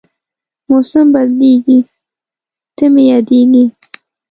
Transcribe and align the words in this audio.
موسم 0.69 1.05
بدلېږي، 1.13 1.79
ته 2.75 2.85
مې 2.93 3.03
یادېږې 3.11 3.65